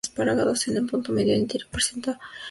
En 0.17 0.29
el 0.77 0.87
punto 0.87 1.11
medio 1.11 1.33
del 1.33 1.41
interior 1.43 1.69
presenta 1.69 2.09
una 2.09 2.13
elevación. 2.15 2.33